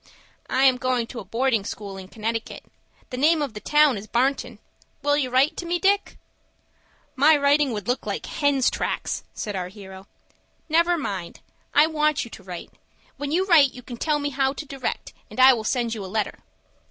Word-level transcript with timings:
"I 0.49 0.63
am 0.63 0.77
going 0.77 1.05
to 1.05 1.19
a 1.19 1.23
boarding 1.23 1.63
school 1.63 1.95
in 1.95 2.07
Connecticut. 2.07 2.63
The 3.11 3.17
name 3.17 3.39
of 3.39 3.53
the 3.53 3.59
town 3.59 3.99
is 3.99 4.07
Barnton. 4.07 4.57
Will 5.03 5.15
you 5.15 5.29
write 5.29 5.55
to 5.57 5.65
me, 5.67 5.77
Dick?" 5.77 6.17
"My 7.15 7.37
writing 7.37 7.71
would 7.71 7.87
look 7.87 8.03
like 8.07 8.25
hens' 8.25 8.71
tracks," 8.71 9.23
said 9.35 9.55
our 9.55 9.67
hero. 9.67 10.07
"Never 10.67 10.97
mind. 10.97 11.41
I 11.75 11.85
want 11.85 12.25
you 12.25 12.31
to 12.31 12.41
write. 12.41 12.71
When 13.17 13.31
you 13.31 13.45
write 13.45 13.75
you 13.75 13.83
can 13.83 13.97
tell 13.97 14.17
me 14.17 14.29
how 14.31 14.53
to 14.53 14.65
direct, 14.65 15.13
and 15.29 15.39
I 15.39 15.53
will 15.53 15.63
send 15.63 15.93
you 15.93 16.03
a 16.03 16.07
letter." 16.07 16.39